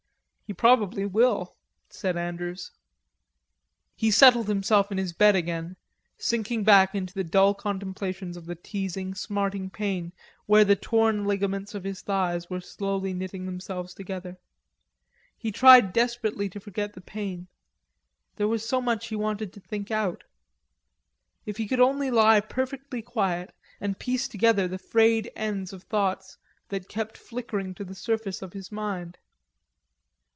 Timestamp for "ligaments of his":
11.25-12.01